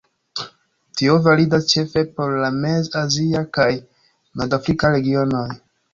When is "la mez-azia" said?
2.45-3.45